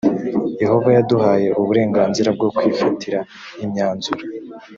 yehova 0.63 0.89
yaduhaye 0.97 1.47
uburenganzira 1.61 2.29
bwo 2.37 2.47
kwifatira 2.55 3.19
imyanzuro 3.63 4.23